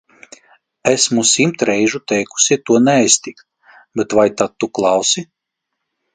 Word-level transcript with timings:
Esmu 0.91 1.25
simt 1.31 1.65
reižu 1.69 2.01
teikusi 2.13 2.57
to 2.71 2.79
neaiztikt, 2.87 3.45
bet 4.01 4.17
vai 4.21 4.27
tad 4.43 4.59
tu 4.59 4.73
klausi? 4.81 5.27